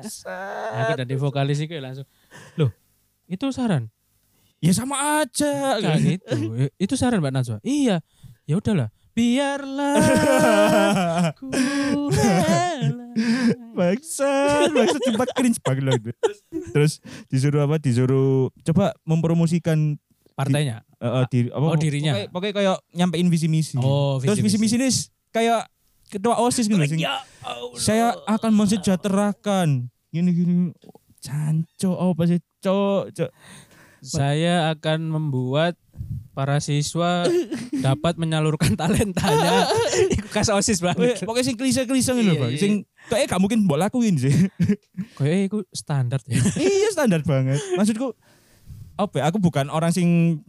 [0.83, 2.03] Aku dari vokalis itu langsung.
[2.59, 2.75] Loh,
[3.27, 3.91] itu saran.
[4.57, 5.77] Ya sama aja.
[5.77, 6.35] Kayak gitu.
[6.57, 7.57] Eh, Itu saran Mbak Najwa.
[7.61, 8.01] Iya.
[8.47, 8.89] Ya udahlah.
[9.13, 9.97] Biarlah
[11.37, 11.49] ku.
[13.73, 16.11] Bangsat, bangsat cepat cringe banget loh itu.
[16.73, 17.77] Terus disuruh apa?
[17.77, 19.97] Disuruh coba mempromosikan
[20.33, 20.81] partainya.
[20.97, 22.13] eh, eh, diri, apa, Oh, dirinya.
[22.13, 23.77] Pokoknya, pokoknya kayak nyampein visi misi.
[23.77, 24.89] Oh, Terus visi misi ini
[25.29, 25.69] kayak
[26.09, 26.77] ketua OSIS gitu.
[26.97, 27.77] Ya Allah.
[27.77, 29.89] Saya akan mensejahterakan.
[30.09, 30.53] Gini gini.
[31.19, 32.39] Canco apa sih?
[32.59, 33.31] Cok, cok.
[33.97, 35.73] Saya akan membuat
[36.31, 37.25] para siswa
[37.85, 39.65] dapat menyalurkan talentanya.
[40.13, 41.25] Iku kas OSIS Pokoknya- banget.
[41.25, 42.49] Pokoknya sing klise-klise Iya, Pak.
[42.53, 42.59] iya.
[42.61, 42.71] Sing
[43.09, 44.33] kayaknya gak mungkin mbok lakuin sih.
[45.17, 46.37] Kayaknya itu standar ya.
[46.55, 47.57] iya standar banget.
[47.73, 48.13] Maksudku
[48.97, 50.41] apa ya, aku bukan orang sing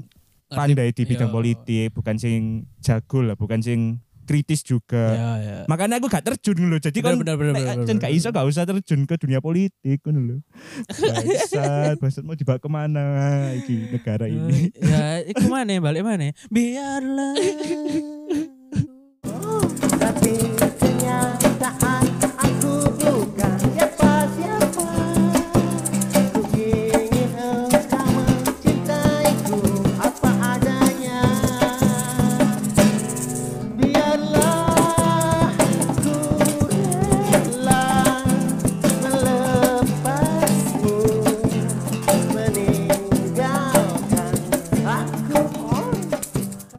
[0.48, 1.36] pandai di bidang Iya.
[1.36, 5.16] politik, bukan sing jago lah, bukan sing kritis juga.
[5.16, 5.56] Ya, ya.
[5.64, 6.76] Makanya aku gak terjun loh.
[6.76, 10.44] Jadi kan bener, bener, bener, gak iso gak usah terjun ke dunia politik kan loh.
[10.92, 13.06] Bangsat, bangsat mau dibawa ke mana
[13.56, 14.68] iki negara ini.
[14.76, 16.36] ya, iku mana balik mana?
[16.52, 17.32] Biarlah.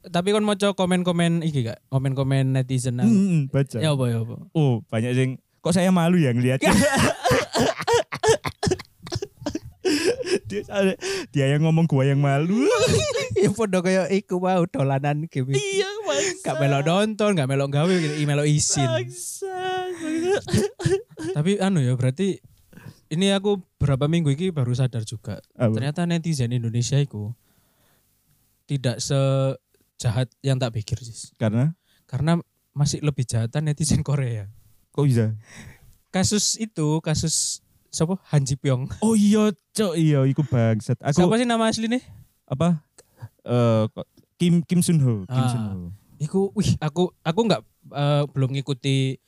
[0.09, 1.79] tapi kon maca komen-komen iki gak?
[1.87, 3.07] Komen-komen netizen nang.
[3.07, 3.77] Hmm, baca.
[3.77, 4.35] Ya apa ya apa?
[4.51, 6.69] Oh, banyak sing kok saya malu ya ngelihatnya.
[10.49, 10.61] dia,
[11.29, 12.65] dia yang ngomong gua yang malu.
[13.41, 15.53] ya podo kaya iku mau dolanan game.
[15.53, 15.87] iya,
[16.41, 18.89] Gak melok nonton, gak melok gawe, i- melok isin.
[21.33, 22.41] Tapi anu ya berarti
[23.09, 25.41] ini aku berapa minggu ini baru sadar juga.
[25.57, 25.73] Apa?
[25.73, 27.33] Ternyata netizen Indonesia itu
[28.69, 29.01] tidak
[29.99, 31.35] sejahat yang tak pikir sih.
[31.35, 31.75] Karena
[32.07, 32.39] Karena
[32.71, 34.47] masih lebih jahatan netizen Korea.
[34.89, 35.35] kok bisa?
[36.09, 37.59] Kasus itu, kasus
[37.89, 38.15] siapa?
[38.31, 38.87] Han Ji Pyong.
[38.99, 40.97] Oh iya, cok iya iku bangsat.
[41.03, 42.01] Aku Siapa sih nama asli nih?
[42.47, 42.81] apa?
[43.43, 45.51] Eh kok Kim Kim Sun Ho, Kim Ah.
[45.51, 45.79] Sun Ho.
[46.17, 49.19] Iku, wih, aku aku nggak eh, belum ngikuti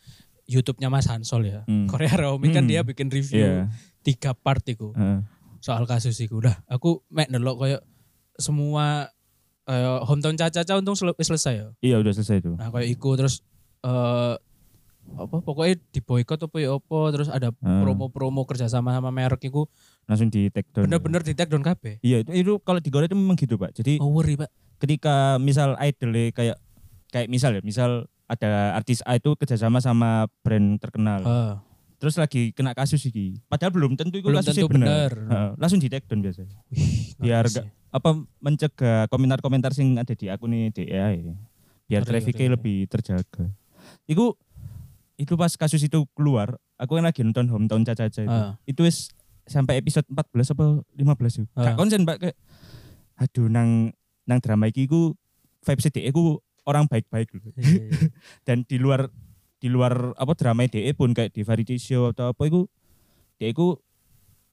[0.48, 1.62] YouTube-nya Mas Hansol ya.
[1.64, 1.86] Hmm.
[1.86, 2.72] Korea Romi kan Hmm.
[2.72, 3.70] dia bikin review Iya.
[4.02, 4.96] tiga part iku.
[4.96, 5.22] Heeh.
[5.60, 6.42] soal kasus iku.
[6.42, 7.82] Udah, aku mek nelok kayak
[8.34, 9.14] semua
[9.72, 11.68] eh hometown caca-caca untung sel- selesai ya.
[11.80, 12.52] Iya udah selesai itu.
[12.54, 13.40] Nah, kayak iku terus
[13.82, 14.36] eh
[15.12, 17.82] apa pokoknya di boykot apa ya apa terus ada Ah.
[17.82, 19.66] promo-promo kerjasama sama merek iku
[20.06, 20.86] Langsung di take down.
[20.86, 21.98] bener-bener di take down kabeh.
[22.00, 23.74] Iya itu, itu kalau di Korea itu memang gitu pak.
[23.74, 24.52] Jadi Oh, worry, Pak.
[24.78, 26.58] ketika misal idol kayak
[27.10, 27.90] kayak misal ya misal
[28.26, 31.20] ada artis A itu kerjasama sama brand terkenal.
[31.22, 31.54] Eh,
[32.02, 33.38] Terus lagi kena kasus iki.
[33.46, 35.12] Padahal belum tentu itu belum kasusnya tentu benar.
[35.56, 36.58] langsung di take down biasanya.
[36.68, 37.70] Wih, Biar gak- sih.
[37.88, 38.10] Apa
[38.42, 41.36] mencegah komentar-komentar sing ada di akun ini DEA ya.
[41.86, 43.54] Biar trafficnya lebih terjaga.
[44.04, 44.34] Iku
[45.16, 48.34] itu pas kasus itu keluar, aku kan lagi nonton hometown caca-caca itu.
[48.34, 48.58] Ah.
[48.66, 51.06] Itu wis sampai episode 14 apa 15
[51.38, 51.48] yuk.
[51.54, 51.78] Gak Ah.
[51.78, 52.38] konsen Pak kayak
[53.16, 55.14] aduh nang nang drama iki ku
[55.62, 57.54] vibes DE ku orang baik-baik loh.
[57.54, 57.92] Iya, iya.
[58.48, 59.06] Dan di luar
[59.62, 62.66] di luar apa drama DE pun kayak di variety show atau apa iku
[63.38, 63.78] DE ku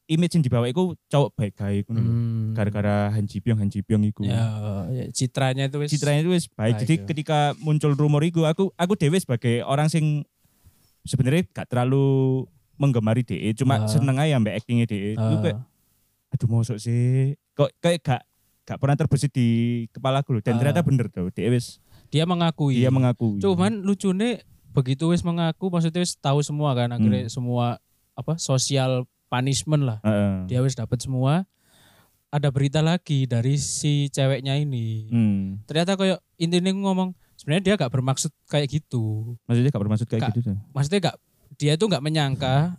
[0.06, 2.08] image yang dibawa iku cowok baik-baik ngono lho.
[2.10, 2.48] Hmm.
[2.52, 4.22] Gara-gara Han Ji Pyong Han Ji Pyong iku.
[4.22, 4.40] ya,
[4.88, 6.56] ya, citranya itu wis Citranya itu wis baik.
[6.56, 7.04] Baik, Jadi ya.
[7.06, 10.24] ketika muncul rumor iku aku aku dewe sebagai orang sing
[11.02, 12.44] sebenarnya gak terlalu
[12.76, 13.88] menggemari DE, cuma Ah.
[13.88, 15.12] seneng aja ambek actingnya DE.
[15.12, 15.40] Itu Ah.
[15.42, 15.58] kayak
[16.28, 18.22] aduh mosok sih kok kayak gak
[18.64, 19.48] gak pernah terbesit di
[19.88, 20.42] kepala aku loh.
[20.42, 20.58] dan Ah.
[20.58, 22.76] ternyata bener tuh DE wis dia mengakui.
[22.76, 27.32] dia mengakui Cuman lucunya begitu wis mengaku maksudnya wis tahu semua kan akhirnya Hmm.
[27.32, 27.66] semua
[28.12, 29.98] apa sosial punishment lah.
[30.00, 30.46] Heeh.
[30.46, 31.44] Dia wis dapat semua.
[32.28, 35.08] Ada berita lagi dari si ceweknya ini.
[35.08, 35.42] Hmm.
[35.64, 39.32] Ternyata kayak intinya ngomong sebenarnya dia gak bermaksud kayak gitu.
[39.44, 40.30] maksudnya gak bermaksud kayak Gak.
[40.34, 41.16] gitu tuh Maksudnya gak
[41.54, 42.76] dia itu nggak menyangka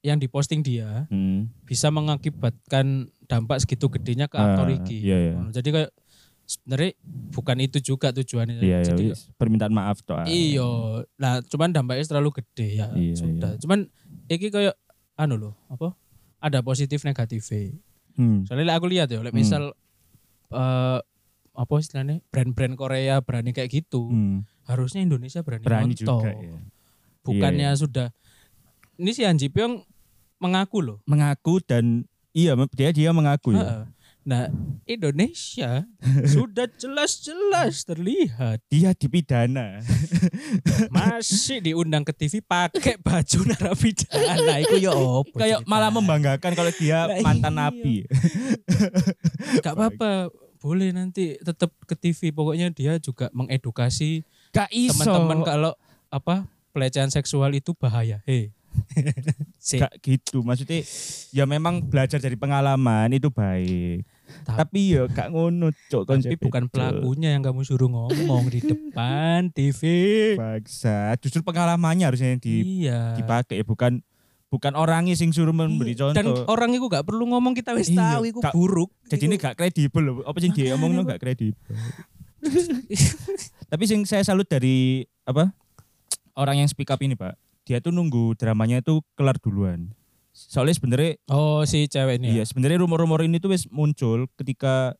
[0.00, 1.50] yang diposting dia hmm.
[1.62, 2.86] bisa mengakibatkan
[3.24, 4.98] dampak segitu gedenya ke aktor Ah, iki.
[5.00, 5.34] iya, iya.
[5.50, 5.90] Jadi kayak
[6.52, 6.92] sebenarnya
[7.30, 8.60] bukan itu juga tujuannya.
[8.60, 13.14] iya ya Jadi wis permintaan maaf toh Iyo, nah cuman dampaknya terlalu gede ya Iya,
[13.16, 13.50] sudah.
[13.56, 13.88] Cuman
[14.26, 14.76] iki kayak
[15.14, 15.96] anu loh, apa?
[16.38, 17.46] Ada positif negatif.
[18.14, 18.44] hmm.
[18.44, 19.40] Soalnya aku lihat ya, like Hmm.
[19.40, 19.62] misal
[20.50, 21.00] eh
[21.52, 24.48] apa istilahnya brand-brand Korea berani kayak gitu, Hmm.
[24.64, 26.04] harusnya Indonesia berani, berani nonton.
[26.18, 26.56] juga ya
[27.22, 28.08] Bukannya Iya, sudah
[28.96, 29.84] ini si Han Ji Pyong
[30.38, 30.98] mengaku loh.
[31.04, 33.86] mengaku dan iya dia dia mengaku ya.
[34.22, 34.46] Nah,
[34.86, 35.82] Indonesia
[36.34, 39.82] sudah jelas-jelas terlihat dia dipidana
[40.94, 47.10] masih diundang ke TV pakai baju narapidana itu ya opo kayak malah membanggakan kalau dia
[47.18, 47.60] mantan iya.
[47.66, 47.96] napi
[49.62, 50.30] Gak apa-apa,
[50.62, 52.30] boleh nanti tetap ke TV.
[52.30, 55.72] Pokoknya dia juga mengedukasi teman-teman kalau
[56.12, 58.22] apa pelecehan seksual itu bahaya.
[58.24, 58.54] Hei.
[59.56, 60.82] Si, gak gitu maksudnya
[61.30, 64.02] ya memang belajar dari pengalaman itu baik
[64.42, 69.48] Tapi- tapi ya gak ngono cok tapi bukan pelakunya yang kamu suruh ngomong di depan
[69.50, 69.80] TV.
[70.34, 71.14] Baksa.
[71.16, 73.12] justru pengalamannya harusnya yang di, iya.
[73.14, 74.00] dipakai bukan
[74.48, 76.12] bukan orangnya sing suruh memberi Iya.
[76.12, 78.90] Dan contoh orang itu gak perlu ngomong kita wis Iya, tahu itu gak- buruk.
[79.06, 81.76] jadi ini gak kredibel loh apa sih dia ngomong gak kredibel
[83.70, 85.52] tapi sing saya salut dari apa
[86.34, 89.94] orang yang speak up ini pak dia tuh nunggu dramanya itu kelar duluan
[90.32, 92.40] soalnya sebenarnya Oh si cewek ini.
[92.40, 94.96] Iya, sebenarnya rumor-rumor ini tuh wis muncul ketika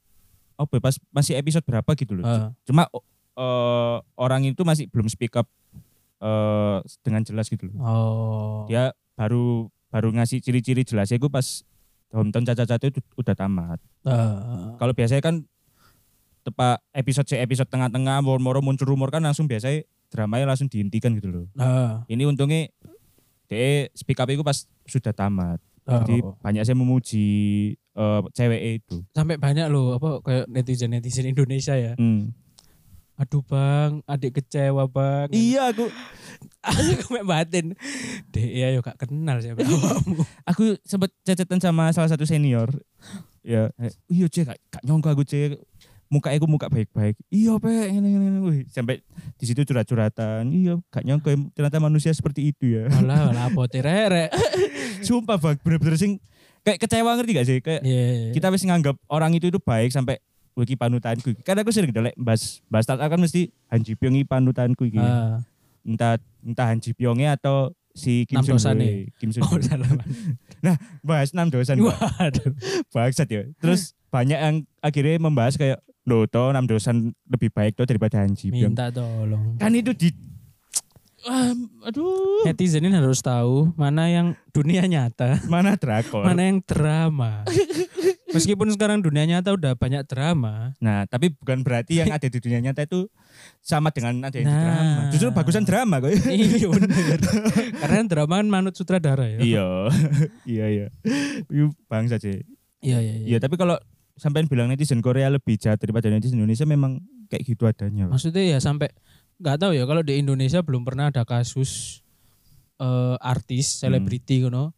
[0.61, 2.25] oh pas masih episode berapa gitu loh.
[2.29, 2.53] Ah.
[2.68, 2.87] Cuma
[3.35, 5.48] eh, orang itu masih belum speak up
[6.20, 7.77] eh, dengan jelas gitu loh.
[7.81, 8.61] Oh.
[8.68, 11.64] Dia baru baru ngasih ciri-ciri jelasnya itu pas
[12.12, 13.81] hometown caca-caca itu udah tamat.
[14.05, 14.77] Ah.
[14.77, 15.48] Kalau biasanya kan
[16.42, 21.46] tepat episode episode tengah-tengah moro-moro muncul rumor kan langsung biasanya dramanya langsung dihentikan gitu loh.
[21.57, 22.05] Ah.
[22.05, 22.68] Ini untungnya
[23.48, 25.57] dia speak up itu pas sudah tamat.
[25.88, 26.05] Ah.
[26.05, 27.27] Jadi banyak saya memuji
[27.75, 29.01] eh, cewek itu.
[29.16, 31.96] sampai banyak loh apa kayak netizen netizen Indonesia ya.
[31.96, 32.37] Hmm.
[33.20, 35.29] Aduh bang, adik kecewa bang.
[35.33, 35.88] Iya aku
[36.68, 37.72] aku mek batin.
[38.29, 40.22] Dek ya yo gak kenal siapa awakmu.
[40.44, 42.68] aku sempat cecetan sama salah satu senior.
[43.42, 45.59] Ya, eh, iya cek gak, gak nyongko aku cek
[46.12, 47.16] muka aku muka baik-baik.
[47.33, 48.38] Iya, Pak, ngene ngene ngene.
[48.44, 49.01] Wih, Sampai
[49.40, 50.44] di situ curhat-curhatan.
[50.53, 52.92] Iya, gak nyangka ternyata manusia seperti itu ya.
[52.92, 54.29] Alah, lah apa terere.
[55.07, 56.20] Sumpah, Bang, bener-bener sing
[56.61, 57.59] kayak kecewa ngerti gak sih?
[57.64, 58.37] Kayak Iya.
[58.37, 60.20] kita wis nganggap orang itu itu baik sampai
[60.53, 61.33] wiki panutanku.
[61.40, 65.01] Karena aku sering delek bahas bahas startup kan mesti Han Ji Pyong iki panutanku iki.
[65.01, 65.40] Ah.
[65.81, 69.09] Entah entah Han Ji Pyongnya atau si Kim dosane.
[69.09, 69.12] Hui.
[69.20, 69.88] Kim Sun Oh, salah.
[71.07, 71.81] Bahas enam dosan.
[71.81, 72.52] Waduh.
[72.90, 73.42] Bangsat ya.
[73.59, 78.35] Terus banyak yang akhirnya membahas kayak loh toh enam dosan lebih baik toh daripada Han
[78.35, 78.74] Ji Pyong.
[78.74, 79.57] Minta tolong.
[79.57, 80.11] Kan itu di
[81.22, 81.55] Ah,
[81.87, 86.26] aduh Netizen ini harus tahu mana yang dunia nyata, mana drakor.
[86.26, 87.46] mana yang drama.
[88.33, 90.73] Meskipun sekarang dunia nyata udah banyak drama.
[90.81, 93.07] Nah, tapi bukan berarti yang ada di dunia nyata itu
[93.61, 94.64] sama dengan ada yang di Nah.
[94.64, 95.03] drama.
[95.12, 96.11] Justru bagusan drama kok.
[96.33, 97.18] iya bener.
[97.79, 99.38] Karena drama kan manut sutradara ya.
[99.40, 99.66] iya.
[100.59, 100.87] iya, iya.
[101.47, 102.40] Iya, bangsa sih.
[102.83, 103.27] Iya, iya, iya.
[103.37, 103.77] Iya, tapi kalau
[104.16, 108.09] sampean bilang netizen Korea lebih jahat daripada netizen Indonesia memang kayak gitu adanya.
[108.09, 108.90] Maksudnya ya sampai
[109.38, 112.03] nggak tahu ya kalau di Indonesia belum pernah ada kasus
[112.79, 114.71] eh, artis selebriti gitu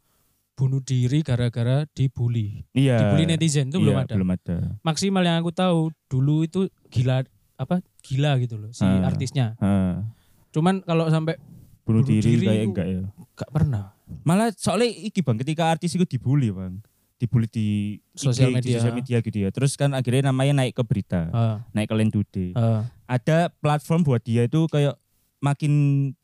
[0.54, 2.62] bunuh diri gara-gara dibully.
[2.70, 2.96] Iya.
[2.96, 4.12] Dibully netizen itu belum Iya, ada.
[4.14, 4.56] Belum ada.
[4.80, 9.02] Maksimal yang aku tahu dulu itu gila apa gila gitu loh si Ah.
[9.04, 9.58] artisnya.
[9.58, 10.02] Ha,
[10.50, 11.34] Cuman kalau sampai
[11.82, 13.02] bunuh, Bunuh diri, diri kayak enggak ya.
[13.34, 13.84] gak pernah.
[14.22, 16.78] Malah soalnya iki Bang, ketika artis itu dibully, Bang.
[17.14, 17.68] Dibully di
[18.12, 18.74] Sosial IG, di media.
[18.76, 19.48] sosial media gitu ya.
[19.50, 22.50] Terus kan akhirnya namanya naik ke berita, Ah, naik ke Today.
[22.54, 22.86] ah.
[23.04, 24.94] Ada platform buat dia itu kayak
[25.44, 25.72] makin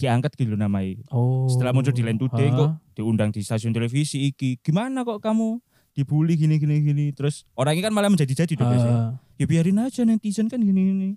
[0.00, 0.96] diangkat gitu namanya.
[1.12, 1.44] Oh.
[1.44, 4.56] Setelah muncul di Line Today kok diundang di stasiun televisi iki.
[4.64, 5.60] Gimana kok kamu
[5.92, 9.00] dibully gini gini gini terus orangnya kan malah menjadi-jadi dong biasanya.
[9.36, 11.08] Ya biarin aja netizen kan gini gini.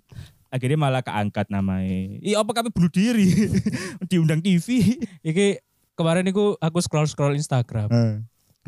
[0.52, 2.20] Akhirnya malah keangkat namanya.
[2.20, 3.26] Iya apa kami bunuh diri
[4.12, 5.00] diundang TV.
[5.24, 5.64] Iki
[5.96, 7.88] kemarin aku aku scroll scroll Instagram.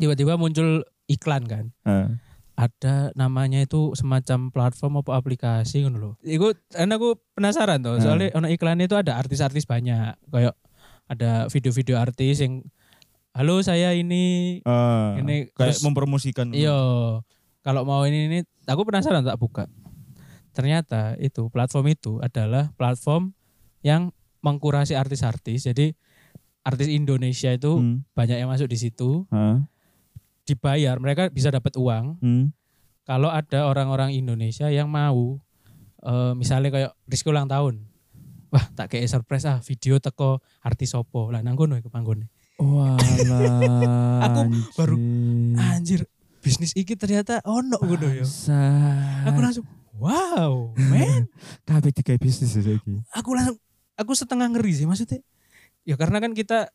[0.01, 1.65] Tiba-tiba muncul iklan kan.
[2.57, 6.11] Ada namanya itu semacam platform apa aplikasi ngono lho.
[6.19, 10.17] Iku kan aku penasaran tuh, soalnya ono iklannya itu ada artis-artis banyak.
[10.27, 10.57] Kayak
[11.05, 12.65] ada video-video artis yang
[13.31, 16.49] halo saya ini Ah, Ini kayak terus- mempromosikan.
[16.49, 17.21] iyo
[17.61, 19.69] kalau mau ini ini aku penasaran tak buka.
[20.51, 23.37] Ternyata itu platform itu adalah platform
[23.85, 24.09] yang
[24.41, 25.69] mengkurasi artis-artis.
[25.69, 25.93] Jadi
[26.65, 28.01] artis Indonesia itu Hmm.
[28.11, 29.61] banyak yang masuk di situ, Ah,
[30.47, 32.17] dibayar, mereka bisa dapat uang.
[32.23, 32.45] Hmm.
[33.07, 35.39] kalau ada orang-orang Indonesia yang mau
[36.03, 37.87] eh, misalnya kayak Rizky ulang tahun.
[38.51, 41.31] Wah tak kayak surprise ah video teko artis sopo.
[41.31, 42.99] Lah nang kono iku panggone Walah.
[44.27, 44.39] Aku
[44.75, 44.99] baru-
[45.55, 46.03] anjir.
[46.37, 48.23] bisnis iki ternyata ono ngono ya.
[49.27, 49.67] Aku langsung
[49.99, 51.27] wow men.
[51.67, 52.79] Kabeh tiga bisnis ya
[53.11, 53.59] aku langsung
[53.99, 55.19] aku setengah ngeri sih maksudnya.
[55.83, 56.71] Ya karena kan kita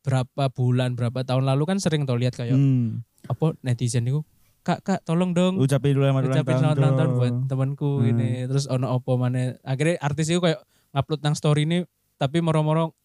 [0.00, 3.04] berapa bulan berapa tahun lalu kan sering tau lihat kayak Hmm.
[3.28, 4.24] apa netizen itu
[4.60, 8.10] kak kak tolong dong Ucapin dulu selamat ulang ucapin selamat ulang tahun buat temanku Hmm.
[8.10, 10.60] ini terus ono opo mana akhirnya artis itu kayak
[10.90, 11.84] ngupload nang story ini
[12.16, 12.96] tapi moro-moro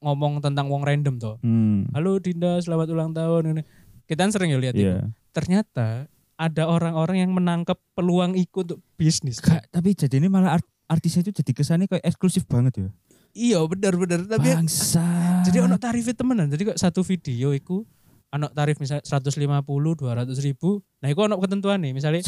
[0.00, 1.86] ngomong tentang wong random tuh Hmm.
[1.90, 3.62] halo Dinda selamat ulang tahun ini
[4.04, 5.10] kita kan sering ya lihat itu Iya.
[5.30, 10.64] ternyata ada orang-orang yang menangkap peluang ikut untuk bisnis Kak, tapi jadi ini malah art
[10.88, 12.88] artisnya itu jadi kesannya kayak eksklusif banget ya.
[13.32, 15.04] Iya benar-benar tapi Bangsa.
[15.42, 17.82] jadi ono tarifnya temenan jadi kok satu video itu
[18.28, 19.34] ono tarif misalnya 150
[19.66, 22.22] 200 ribu nah itu ono ketentuan nih misalnya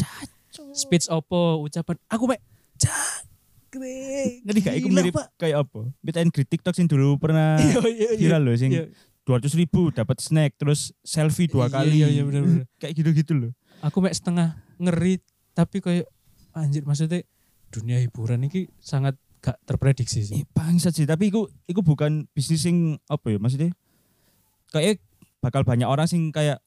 [0.71, 2.41] speech opo ucapan aku mek
[4.43, 5.33] Jadi gak iku mirip Pak.
[5.35, 5.89] kayak apa?
[5.99, 8.85] Meet and greet TikTok sing dulu pernah iya iya iya viral loh sing Iya.
[9.23, 11.89] 200 ribu dapat snack terus selfie dua Iya, kali.
[11.95, 12.69] iya, iya, bener-bener.
[12.81, 13.51] kayak gitu-gitu loh.
[13.79, 16.05] aku mek setengah ngeri tapi kayak
[16.51, 17.25] anjir maksudnya
[17.67, 22.61] dunia hiburan ini sangat gak terprediksi sih Eh, bangsat sih, tapi iku iku bukan bisnis
[22.61, 23.75] sing apa ya maksudnya?
[24.69, 25.03] Kayak
[25.37, 26.63] bakal banyak orang sing kayak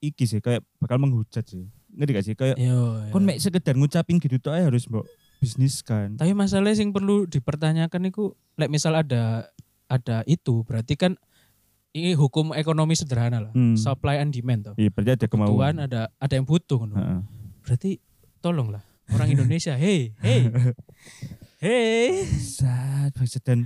[0.00, 1.68] iki sih, kayak bakal menghujat sih.
[1.90, 2.34] Ngerti gak sih?
[2.34, 3.26] Kayak Iya, kon iya.
[3.26, 5.04] mek sekedar ngucapin gitu tuh aja harus mbok
[5.36, 6.16] bisnis kan.
[6.16, 9.52] tapi masalahnya yang perlu dipertanyakan itu like misal ada
[9.84, 11.20] ada itu berarti kan
[11.92, 13.76] ini hukum ekonomi sederhana lah Hmm.
[13.76, 15.74] supply and demand tuh Iya, berarti ada kebutuhan kemauan.
[15.78, 16.80] ada ada yang butuh.
[16.82, 17.20] Heeh.
[17.60, 17.90] berarti
[18.40, 20.48] tolonglah orang Indonesia hey hey
[21.64, 23.58] hey Bangsat, bangsat dan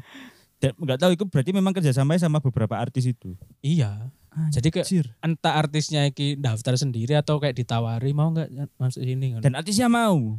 [0.59, 3.35] dan nggak tahu itu berarti memang kerjasamanya sama beberapa artis itu.
[3.63, 4.11] iya
[4.55, 5.07] jadi Anjir.
[5.19, 9.35] entah artisnya iki daftar sendiri atau kayak ditawari mau nggak masuk sini.
[9.43, 10.39] Dan artisnya mau.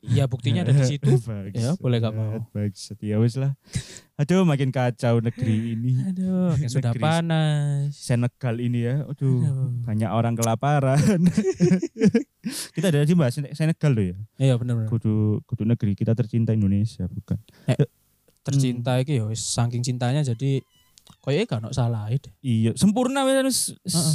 [0.00, 1.10] Iya buktinya ada di situ
[1.52, 2.38] Ya, boleh gak mau.
[2.50, 3.58] Bangsat, ya wis lah.
[4.14, 5.94] Aduh, makin kacau negeri ini.
[6.04, 9.02] aduh yang sudah Negeri panas Senegal ini ya.
[9.04, 9.70] Aduh, Aduh.
[9.82, 11.22] banyak orang kelaparan.
[12.74, 14.16] kita dari tadi bahas Senegal loh ya.
[14.38, 17.38] iya benar-benar Kudu kudu negeri kita tercinta Indonesia bukan.
[18.40, 20.64] tercinta iki ya saking cintanya jadi
[21.20, 22.08] koyo gak ono salah
[22.40, 23.76] Iya, sempurna wis.
[23.84, 24.14] wis- Heeh.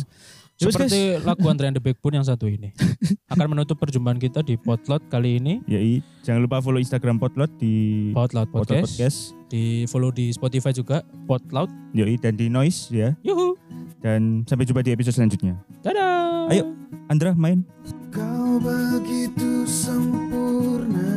[0.57, 2.69] Seperti lagu Andre and the Backbone yang satu ini.
[3.33, 5.65] Akan menutup perjumpaan kita di Potlot kali ini.
[5.65, 8.93] Yai, jangan lupa follow Instagram Potlot di Potlot Potlot Podcast.
[8.93, 9.19] Podcast.
[9.49, 11.01] Di follow di Spotify juga.
[11.25, 11.69] Potlot.
[11.97, 13.09] Yoi, dan di Noise ya.
[13.25, 13.57] Yuhu.
[14.03, 15.57] Dan sampai jumpa di episode selanjutnya.
[15.81, 16.53] Dadah.
[16.53, 16.69] Ayo.
[17.09, 17.65] Andra main.
[18.13, 21.09] Kau begitu sempurna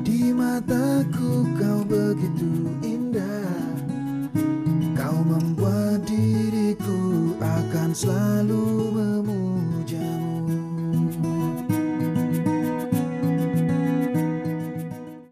[0.00, 3.52] Di mataku kau begitu indah
[4.96, 6.05] Kau membuat
[7.96, 9.45] selalu memuji